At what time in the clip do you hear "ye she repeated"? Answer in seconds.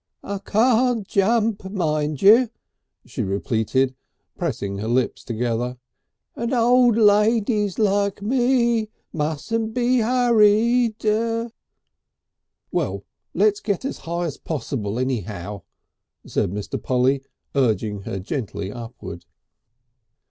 2.23-3.93